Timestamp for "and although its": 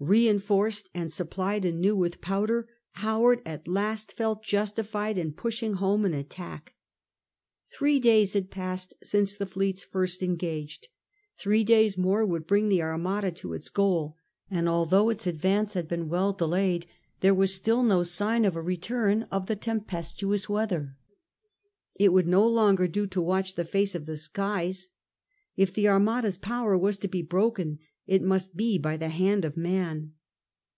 14.50-15.28